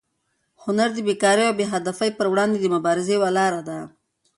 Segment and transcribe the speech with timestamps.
[0.63, 3.79] هنر د بېکارۍ او بې هدفۍ پر وړاندې د مبارزې یوه لاره ده.